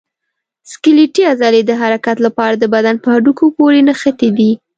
سکلیټي 0.71 1.23
عضلې 1.33 1.61
د 1.65 1.71
حرکت 1.81 2.17
لپاره 2.25 2.55
د 2.57 2.63
بدن 2.73 2.95
په 3.03 3.07
هډوکو 3.13 3.45
پورې 3.57 3.79
نښتي 3.87 4.29
دي. 4.37 4.51